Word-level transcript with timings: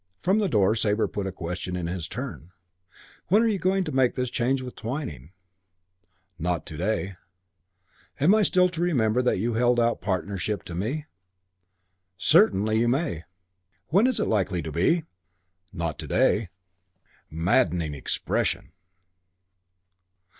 From 0.19 0.39
the 0.39 0.49
door 0.49 0.73
Sabre 0.73 1.07
put 1.07 1.27
a 1.27 1.31
question 1.31 1.75
in 1.75 1.85
his 1.85 2.07
turn: 2.07 2.53
"When 3.27 3.43
are 3.43 3.47
you 3.47 3.59
going 3.59 3.83
to 3.83 3.91
make 3.91 4.15
this 4.15 4.31
change 4.31 4.63
with 4.63 4.75
Twyning?" 4.75 5.29
"Not 6.39 6.65
to 6.65 6.77
day." 6.77 7.17
"Am 8.19 8.33
I 8.33 8.41
still 8.41 8.67
to 8.69 8.81
remember 8.81 9.21
that 9.21 9.37
you 9.37 9.53
held 9.53 9.79
out 9.79 10.01
partnership 10.01 10.63
to 10.63 10.73
me?" 10.73 11.05
"Certainly 12.17 12.79
you 12.79 12.87
may." 12.87 13.25
"When 13.89 14.07
is 14.07 14.19
it 14.19 14.25
likely 14.25 14.63
to 14.63 14.71
be?" 14.71 15.03
"Not 15.71 15.99
to 15.99 16.07
day." 16.07 16.49
Maddening 17.29 17.93
expression! 17.93 18.71